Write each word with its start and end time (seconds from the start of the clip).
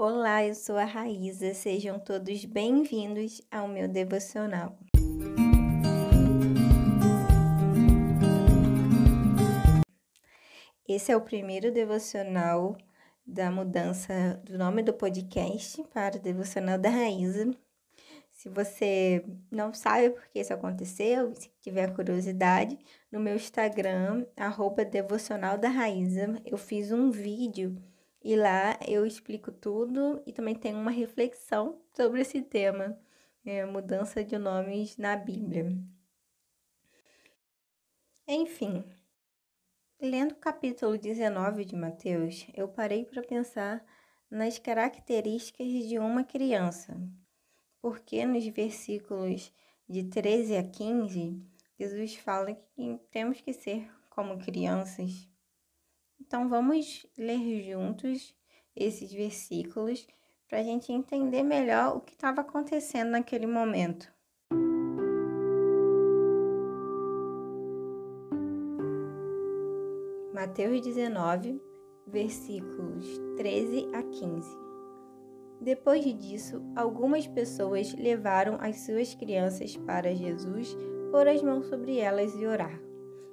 Olá, 0.00 0.44
eu 0.46 0.54
sou 0.54 0.76
a 0.76 0.84
Raíza, 0.84 1.52
sejam 1.54 1.98
todos 1.98 2.44
bem-vindos 2.44 3.42
ao 3.50 3.66
meu 3.66 3.88
devocional. 3.88 4.78
Esse 10.86 11.10
é 11.10 11.16
o 11.16 11.20
primeiro 11.20 11.72
devocional 11.72 12.76
da 13.26 13.50
mudança 13.50 14.40
do 14.44 14.56
nome 14.56 14.84
do 14.84 14.94
podcast 14.94 15.82
para 15.92 16.16
o 16.16 16.20
devocional 16.20 16.78
da 16.78 16.90
Raíza. 16.90 17.50
Se 18.30 18.48
você 18.48 19.24
não 19.50 19.74
sabe 19.74 20.10
por 20.10 20.28
que 20.28 20.38
isso 20.38 20.54
aconteceu, 20.54 21.34
se 21.34 21.50
tiver 21.60 21.92
curiosidade, 21.92 22.78
no 23.10 23.18
meu 23.18 23.34
Instagram, 23.34 24.24
arroba 24.36 24.84
devocional 24.84 25.58
da 25.58 25.68
Raíza, 25.68 26.40
eu 26.46 26.56
fiz 26.56 26.92
um 26.92 27.10
vídeo 27.10 27.76
e 28.22 28.36
lá 28.36 28.78
eu 28.86 29.06
explico 29.06 29.52
tudo 29.52 30.22
e 30.26 30.32
também 30.32 30.54
tem 30.54 30.74
uma 30.74 30.90
reflexão 30.90 31.80
sobre 31.94 32.20
esse 32.20 32.42
tema, 32.42 32.98
é, 33.44 33.64
mudança 33.64 34.24
de 34.24 34.36
nomes 34.36 34.96
na 34.96 35.16
Bíblia. 35.16 35.72
Enfim, 38.26 38.84
lendo 40.00 40.32
o 40.32 40.36
capítulo 40.36 40.98
19 40.98 41.64
de 41.64 41.76
Mateus, 41.76 42.46
eu 42.54 42.68
parei 42.68 43.04
para 43.04 43.22
pensar 43.22 43.84
nas 44.30 44.58
características 44.58 45.66
de 45.66 45.98
uma 45.98 46.24
criança, 46.24 47.00
porque 47.80 48.26
nos 48.26 48.46
versículos 48.48 49.52
de 49.88 50.04
13 50.04 50.56
a 50.56 50.62
15, 50.62 51.42
Jesus 51.78 52.16
fala 52.16 52.52
que 52.52 53.00
temos 53.10 53.40
que 53.40 53.52
ser 53.54 53.88
como 54.10 54.38
crianças. 54.38 55.26
Então 56.28 56.46
vamos 56.46 57.06
ler 57.16 57.62
juntos 57.62 58.34
esses 58.76 59.10
versículos 59.10 60.06
para 60.46 60.58
a 60.58 60.62
gente 60.62 60.92
entender 60.92 61.42
melhor 61.42 61.96
o 61.96 62.00
que 62.02 62.12
estava 62.12 62.42
acontecendo 62.42 63.08
naquele 63.08 63.46
momento. 63.46 64.12
Mateus 70.34 70.82
19, 70.82 71.62
versículos 72.06 73.06
13 73.38 73.88
a 73.94 74.02
15. 74.02 74.54
Depois 75.62 76.04
disso, 76.04 76.62
algumas 76.76 77.26
pessoas 77.26 77.94
levaram 77.94 78.58
as 78.60 78.80
suas 78.80 79.14
crianças 79.14 79.78
para 79.78 80.14
Jesus, 80.14 80.76
pôr 81.10 81.26
as 81.26 81.42
mãos 81.42 81.68
sobre 81.68 81.96
elas 81.98 82.34
e 82.34 82.44
orar. 82.44 82.78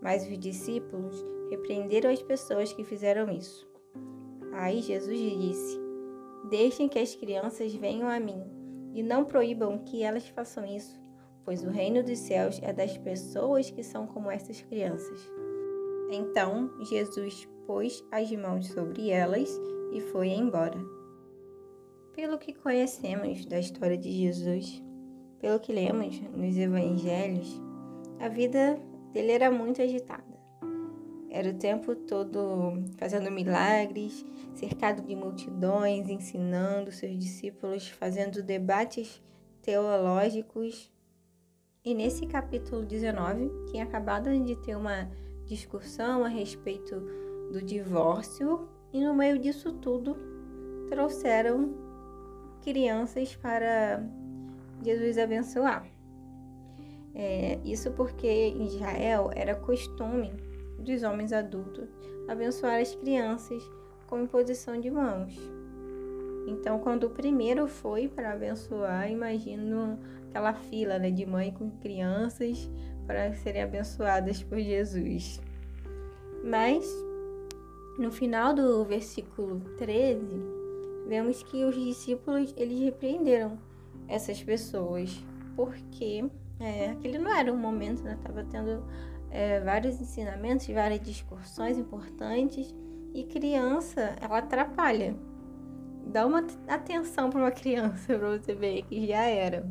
Mas 0.00 0.22
os 0.22 0.38
discípulos 0.38 1.35
repreenderam 1.50 2.10
as 2.10 2.22
pessoas 2.22 2.72
que 2.72 2.84
fizeram 2.84 3.30
isso. 3.30 3.66
Aí 4.52 4.80
Jesus 4.80 5.18
disse: 5.18 5.80
Deixem 6.50 6.88
que 6.88 6.98
as 6.98 7.14
crianças 7.14 7.74
venham 7.74 8.08
a 8.08 8.18
mim 8.18 8.42
e 8.94 9.02
não 9.02 9.24
proíbam 9.24 9.78
que 9.78 10.02
elas 10.02 10.26
façam 10.28 10.64
isso, 10.64 10.98
pois 11.44 11.62
o 11.62 11.70
reino 11.70 12.02
dos 12.02 12.18
céus 12.18 12.58
é 12.62 12.72
das 12.72 12.96
pessoas 12.96 13.70
que 13.70 13.82
são 13.82 14.06
como 14.06 14.30
essas 14.30 14.60
crianças. 14.62 15.20
Então 16.10 16.70
Jesus 16.84 17.48
pôs 17.66 18.04
as 18.10 18.30
mãos 18.32 18.68
sobre 18.68 19.10
elas 19.10 19.50
e 19.92 20.00
foi 20.00 20.28
embora. 20.28 20.78
Pelo 22.14 22.38
que 22.38 22.54
conhecemos 22.54 23.44
da 23.44 23.58
história 23.58 23.98
de 23.98 24.10
Jesus, 24.10 24.82
pelo 25.38 25.60
que 25.60 25.72
lemos 25.72 26.18
nos 26.20 26.56
evangelhos, 26.56 27.60
a 28.18 28.28
vida 28.28 28.80
dele 29.12 29.32
era 29.32 29.50
muito 29.50 29.82
agitada. 29.82 30.35
Era 31.36 31.50
o 31.50 31.54
tempo 31.54 31.94
todo 31.94 32.82
fazendo 32.96 33.30
milagres, 33.30 34.24
cercado 34.54 35.02
de 35.02 35.14
multidões, 35.14 36.08
ensinando 36.08 36.90
seus 36.90 37.14
discípulos, 37.18 37.90
fazendo 37.90 38.42
debates 38.42 39.22
teológicos. 39.60 40.90
E 41.84 41.92
nesse 41.92 42.26
capítulo 42.26 42.86
19, 42.86 43.50
tinha 43.70 43.84
acabado 43.84 44.30
de 44.30 44.56
ter 44.62 44.76
uma 44.76 45.10
discussão 45.44 46.24
a 46.24 46.28
respeito 46.28 46.98
do 47.52 47.60
divórcio, 47.60 48.66
e 48.90 49.04
no 49.04 49.14
meio 49.14 49.38
disso 49.38 49.74
tudo 49.74 50.16
trouxeram 50.88 51.74
crianças 52.62 53.36
para 53.36 54.02
Jesus 54.82 55.18
abençoar. 55.18 55.86
É, 57.14 57.58
isso 57.62 57.90
porque 57.90 58.26
em 58.26 58.68
Israel 58.68 59.30
era 59.34 59.54
costume 59.54 60.45
dos 60.78 61.02
homens 61.02 61.32
adultos 61.32 61.88
abençoar 62.28 62.80
as 62.80 62.94
crianças 62.94 63.62
com 64.06 64.20
imposição 64.20 64.80
de 64.80 64.90
mãos. 64.90 65.36
Então, 66.46 66.78
quando 66.78 67.04
o 67.04 67.10
primeiro 67.10 67.66
foi 67.66 68.08
para 68.08 68.32
abençoar, 68.32 69.10
imagino 69.10 69.98
aquela 70.28 70.54
fila 70.54 70.98
né, 70.98 71.10
de 71.10 71.26
mãe 71.26 71.50
com 71.50 71.70
crianças 71.70 72.70
para 73.06 73.32
serem 73.34 73.62
abençoadas 73.62 74.42
por 74.42 74.58
Jesus. 74.58 75.40
Mas, 76.44 76.86
no 77.98 78.12
final 78.12 78.54
do 78.54 78.84
versículo 78.84 79.60
13, 79.76 80.20
vemos 81.08 81.42
que 81.42 81.64
os 81.64 81.74
discípulos 81.74 82.54
eles 82.56 82.80
repreenderam 82.80 83.58
essas 84.06 84.40
pessoas, 84.42 85.24
porque 85.56 86.24
é, 86.60 86.90
aquele 86.90 87.18
não 87.18 87.34
era 87.34 87.52
um 87.52 87.56
momento, 87.56 88.02
né? 88.02 88.18
Tava 88.22 88.44
tendo 88.44 88.84
é, 89.30 89.60
vários 89.60 90.00
ensinamentos, 90.00 90.66
várias 90.68 91.00
discussões 91.00 91.78
importantes 91.78 92.74
e 93.14 93.24
criança, 93.24 94.14
ela 94.20 94.38
atrapalha. 94.38 95.16
Dá 96.06 96.26
uma 96.26 96.46
atenção 96.68 97.30
para 97.30 97.40
uma 97.40 97.50
criança 97.50 98.18
para 98.18 98.38
você 98.38 98.54
ver 98.54 98.82
que 98.82 99.06
já 99.06 99.24
era. 99.24 99.68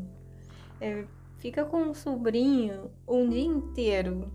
É, 0.81 1.05
fica 1.37 1.63
com 1.63 1.77
um 1.77 1.93
sobrinho 1.93 2.91
um 3.07 3.29
dia 3.29 3.45
inteiro, 3.45 4.31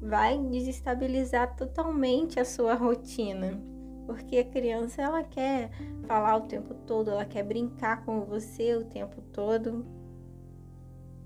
vai 0.00 0.38
desestabilizar 0.38 1.56
totalmente 1.56 2.38
a 2.38 2.44
sua 2.44 2.74
rotina. 2.74 3.60
Porque 4.06 4.38
a 4.38 4.44
criança 4.44 5.02
ela 5.02 5.22
quer 5.22 5.70
falar 6.06 6.36
o 6.36 6.48
tempo 6.48 6.74
todo, 6.74 7.10
ela 7.10 7.26
quer 7.26 7.42
brincar 7.42 8.04
com 8.04 8.22
você 8.22 8.74
o 8.74 8.84
tempo 8.84 9.20
todo. 9.32 9.84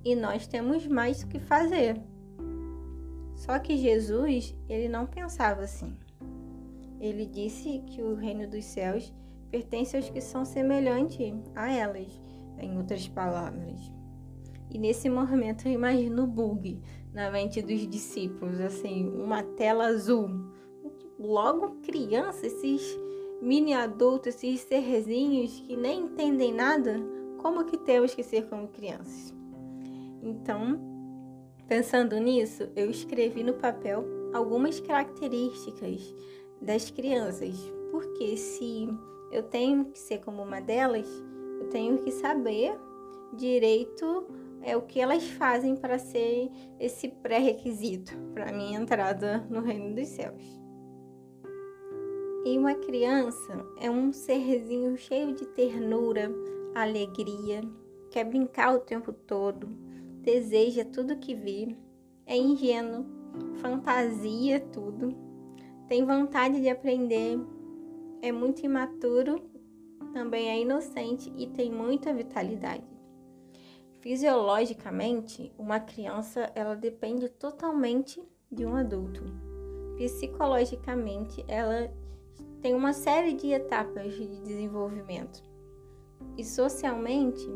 E 0.05 0.17
nós 0.17 0.49
temos 0.49 0.87
mais 0.87 1.23
o 1.23 1.29
que 1.29 1.39
fazer. 1.39 2.03
Só 3.43 3.59
que 3.59 3.77
Jesus, 3.77 4.55
ele 4.69 4.89
não 4.89 5.05
pensava 5.05 5.63
assim. 5.63 5.97
Ele 7.01 7.27
disse 7.27 7.83
que 7.89 8.01
o 8.01 8.15
reino 8.15 8.49
dos 8.49 8.65
céus 8.65 9.13
pertence 9.51 9.97
aos 9.97 10.09
que 10.09 10.21
são 10.21 10.45
semelhantes 10.45 11.35
a 11.53 11.69
elas, 11.73 12.07
em 12.61 12.77
outras 12.77 13.09
palavras. 13.09 13.81
E 14.71 14.79
nesse 14.79 15.11
momento 15.11 15.67
eu 15.67 15.73
imagino 15.73 16.23
o 16.23 16.27
bug 16.29 16.81
na 17.13 17.33
mente 17.33 17.61
dos 17.61 17.85
discípulos, 17.89 18.61
assim, 18.61 19.09
uma 19.09 19.43
tela 19.43 19.87
azul. 19.87 20.29
Logo 21.19 21.81
criança, 21.83 22.47
esses 22.47 22.97
mini 23.43 23.75
adultos, 23.75 24.37
esses 24.37 24.61
serzinhos 24.61 25.59
que 25.67 25.77
nem 25.77 26.03
entendem 26.03 26.55
nada, 26.55 26.95
como 27.39 27.65
que 27.65 27.77
temos 27.77 28.15
que 28.15 28.23
ser 28.23 28.49
como 28.49 28.69
crianças? 28.69 29.35
Então, 30.23 30.92
Pensando 31.73 32.21
nisso, 32.21 32.69
eu 32.77 32.91
escrevi 32.91 33.43
no 33.43 33.55
papel 33.55 34.05
algumas 34.35 34.79
características 34.79 36.15
das 36.61 36.91
crianças, 36.91 37.57
porque 37.91 38.37
se 38.37 38.87
eu 39.31 39.43
tenho 39.45 39.87
que 39.87 39.99
ser 39.99 40.19
como 40.19 40.43
uma 40.43 40.61
delas, 40.61 41.09
eu 41.59 41.71
tenho 41.71 41.97
que 41.97 42.11
saber 42.11 42.79
direito 43.33 44.27
é 44.61 44.77
o 44.77 44.83
que 44.83 45.01
elas 45.01 45.25
fazem 45.31 45.75
para 45.75 45.99
ser 45.99 46.51
esse 46.79 47.09
pré-requisito 47.09 48.15
para 48.35 48.53
minha 48.53 48.79
entrada 48.79 49.39
no 49.49 49.63
reino 49.63 49.95
dos 49.95 50.09
céus. 50.09 50.45
E 52.45 52.59
uma 52.59 52.75
criança 52.75 53.65
é 53.81 53.91
um 53.91 54.13
serzinho 54.13 54.95
cheio 54.99 55.35
de 55.35 55.47
ternura, 55.47 56.31
alegria, 56.75 57.63
quer 58.11 58.25
brincar 58.25 58.75
o 58.75 58.81
tempo 58.81 59.11
todo, 59.11 59.71
deseja 60.23 60.85
tudo 60.85 61.19
que 61.19 61.35
vê, 61.35 61.77
é 62.25 62.37
ingênuo, 62.37 63.05
fantasia 63.57 64.61
tudo, 64.61 65.15
tem 65.89 66.05
vontade 66.07 66.61
de 66.61 66.69
aprender, 66.69 67.39
é 68.23 68.31
muito 68.31 68.65
imaturo, 68.65 69.43
também 70.13 70.49
é 70.49 70.61
inocente 70.61 71.33
e 71.37 71.47
tem 71.49 71.71
muita 71.71 72.15
vitalidade. 72.15 72.85
Fisiologicamente, 74.01 75.53
uma 75.59 75.81
criança 75.81 76.51
ela 76.55 76.75
depende 76.75 77.29
totalmente 77.29 78.23
de 78.51 78.65
um 78.67 78.75
adulto. 78.75 79.23
Psicologicamente, 79.97 81.45
ela 81.47 81.93
tem 82.61 82.75
uma 82.75 82.93
série 82.93 83.35
de 83.35 83.49
etapas 83.49 84.13
de 84.15 84.27
desenvolvimento. 84.43 85.43
E 86.37 86.45
socialmente, 86.45 87.47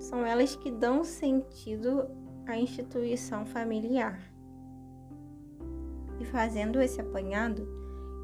são 0.00 0.24
elas 0.24 0.56
que 0.56 0.70
dão 0.70 1.04
sentido 1.04 2.08
à 2.46 2.56
instituição 2.56 3.44
familiar. 3.44 4.18
E 6.18 6.24
fazendo 6.24 6.80
esse 6.80 7.00
apanhado, 7.00 7.68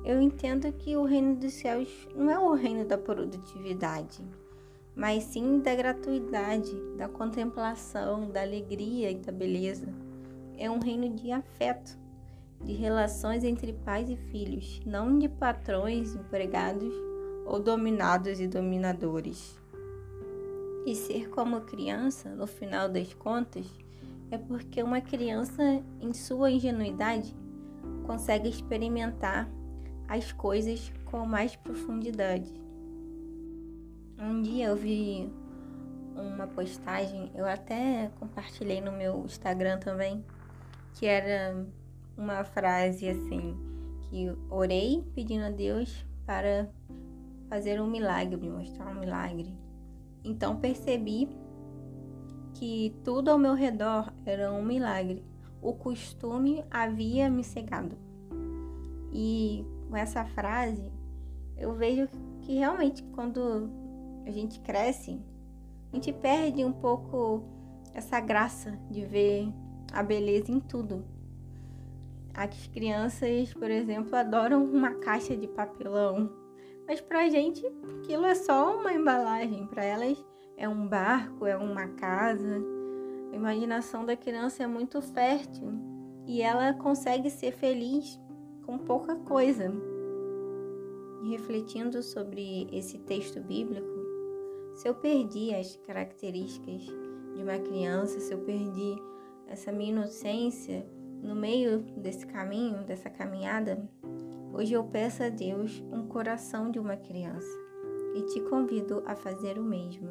eu 0.04 0.20
entendo 0.20 0.72
que 0.72 0.96
o 0.96 1.04
reino 1.04 1.36
dos 1.36 1.52
céus 1.52 2.08
não 2.14 2.30
é 2.30 2.38
o 2.38 2.54
reino 2.54 2.84
da 2.84 2.96
produtividade, 2.96 4.24
mas 4.94 5.24
sim 5.24 5.60
da 5.60 5.74
gratuidade, 5.74 6.72
da 6.96 7.08
contemplação, 7.08 8.30
da 8.30 8.40
alegria 8.40 9.10
e 9.10 9.16
da 9.16 9.30
beleza. 9.30 9.88
É 10.56 10.70
um 10.70 10.78
reino 10.78 11.10
de 11.14 11.30
afeto, 11.30 11.98
de 12.64 12.72
relações 12.72 13.44
entre 13.44 13.72
pais 13.72 14.08
e 14.08 14.16
filhos, 14.16 14.80
não 14.86 15.18
de 15.18 15.28
patrões, 15.28 16.14
empregados 16.14 16.94
ou 17.44 17.60
dominados 17.60 18.40
e 18.40 18.46
dominadores. 18.48 19.60
E 20.86 20.94
ser 20.94 21.28
como 21.30 21.62
criança, 21.62 22.30
no 22.30 22.46
final 22.46 22.88
das 22.88 23.12
contas, 23.12 23.66
é 24.30 24.38
porque 24.38 24.80
uma 24.84 25.00
criança, 25.00 25.82
em 26.00 26.12
sua 26.12 26.48
ingenuidade, 26.48 27.34
consegue 28.06 28.48
experimentar 28.48 29.50
as 30.06 30.30
coisas 30.30 30.92
com 31.06 31.26
mais 31.26 31.56
profundidade. 31.56 32.48
Um 34.16 34.40
dia 34.40 34.66
eu 34.66 34.76
vi 34.76 35.28
uma 36.14 36.46
postagem, 36.46 37.32
eu 37.34 37.46
até 37.46 38.08
compartilhei 38.20 38.80
no 38.80 38.92
meu 38.92 39.24
Instagram 39.24 39.80
também, 39.80 40.24
que 40.94 41.04
era 41.04 41.66
uma 42.16 42.44
frase 42.44 43.08
assim, 43.08 43.56
que 44.08 44.32
orei 44.48 45.04
pedindo 45.16 45.46
a 45.46 45.50
Deus 45.50 46.06
para 46.24 46.70
fazer 47.48 47.80
um 47.80 47.90
milagre, 47.90 48.36
mostrar 48.48 48.86
um 48.86 49.00
milagre. 49.00 49.65
Então 50.26 50.56
percebi 50.56 51.28
que 52.54 52.92
tudo 53.04 53.30
ao 53.30 53.38
meu 53.38 53.54
redor 53.54 54.12
era 54.24 54.52
um 54.52 54.62
milagre. 54.62 55.24
O 55.62 55.72
costume 55.72 56.64
havia 56.68 57.30
me 57.30 57.44
cegado. 57.44 57.96
E 59.12 59.64
com 59.88 59.96
essa 59.96 60.24
frase, 60.24 60.90
eu 61.56 61.72
vejo 61.74 62.08
que 62.42 62.56
realmente 62.56 63.04
quando 63.14 63.70
a 64.26 64.30
gente 64.32 64.58
cresce, 64.60 65.20
a 65.92 65.94
gente 65.94 66.12
perde 66.12 66.64
um 66.64 66.72
pouco 66.72 67.44
essa 67.94 68.18
graça 68.18 68.76
de 68.90 69.04
ver 69.04 69.48
a 69.92 70.02
beleza 70.02 70.50
em 70.50 70.58
tudo. 70.58 71.04
As 72.34 72.66
crianças, 72.66 73.54
por 73.54 73.70
exemplo, 73.70 74.14
adoram 74.14 74.64
uma 74.64 74.94
caixa 74.96 75.36
de 75.36 75.46
papelão, 75.46 76.30
mas 76.86 77.00
pra 77.00 77.28
gente 77.28 77.66
aquilo 77.98 78.24
é 78.24 78.34
só 78.34 78.78
uma 78.78 78.92
embalagem, 78.92 79.66
para 79.66 79.84
elas 79.84 80.24
é 80.56 80.68
um 80.68 80.86
barco, 80.86 81.44
é 81.44 81.56
uma 81.56 81.88
casa. 81.88 82.62
A 83.32 83.36
imaginação 83.36 84.04
da 84.04 84.16
criança 84.16 84.62
é 84.62 84.66
muito 84.66 85.02
fértil 85.02 85.72
e 86.26 86.40
ela 86.40 86.72
consegue 86.72 87.30
ser 87.30 87.52
feliz 87.52 88.18
com 88.64 88.78
pouca 88.78 89.16
coisa. 89.16 89.72
refletindo 91.28 92.04
sobre 92.04 92.68
esse 92.72 92.98
texto 92.98 93.40
bíblico, 93.40 93.96
se 94.74 94.88
eu 94.88 94.94
perdi 94.94 95.52
as 95.52 95.76
características 95.78 96.82
de 97.34 97.42
uma 97.42 97.58
criança, 97.58 98.20
se 98.20 98.32
eu 98.32 98.38
perdi 98.38 98.96
essa 99.48 99.72
minha 99.72 99.90
inocência 99.90 100.86
no 101.22 101.34
meio 101.34 101.80
desse 101.96 102.24
caminho, 102.26 102.84
dessa 102.84 103.10
caminhada, 103.10 103.88
hoje 104.56 104.72
eu 104.72 104.84
peço 104.84 105.22
a 105.22 105.28
Deus 105.28 105.80
um 105.92 106.08
coração 106.08 106.70
de 106.70 106.78
uma 106.78 106.96
criança 106.96 107.46
e 108.14 108.22
te 108.22 108.40
convido 108.48 109.02
a 109.06 109.14
fazer 109.14 109.58
o 109.58 109.62
mesmo. 109.62 110.08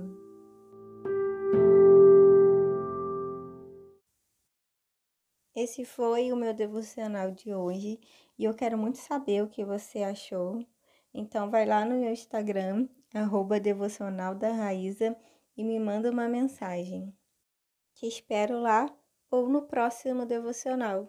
Esse 5.56 5.83
foi 5.83 6.31
o 6.31 6.36
meu 6.36 6.53
devocional 6.53 7.31
de 7.31 7.56
hoje 7.56 8.00
e 8.38 8.44
eu 8.44 8.53
quero 8.53 8.77
muito 8.77 9.00
saber 9.00 9.42
o 9.42 9.50
que 9.50 9.65
você 9.65 10.03
achou. 10.03 10.63
Então 11.12 11.50
vai 11.50 11.65
lá 11.65 11.83
no 11.83 11.95
meu 11.95 12.12
Instagram, 12.12 12.88
arroba 13.15 13.59
devocional 13.59 14.36
da 14.36 14.51
Raíza, 14.51 15.18
e 15.57 15.63
me 15.63 15.80
manda 15.80 16.12
uma 16.12 16.27
mensagem. 16.27 17.18
Te 17.95 18.06
espero 18.06 18.59
lá 18.59 18.86
ou 19.31 19.50
no 19.50 19.63
próximo 19.63 20.24
devocional. 20.24 21.07